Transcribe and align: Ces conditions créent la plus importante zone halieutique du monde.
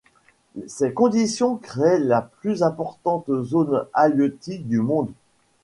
Ces 0.65 0.93
conditions 0.95 1.57
créent 1.57 1.99
la 1.99 2.23
plus 2.23 2.63
importante 2.63 3.29
zone 3.43 3.85
halieutique 3.93 4.67
du 4.67 4.79
monde. 4.79 5.11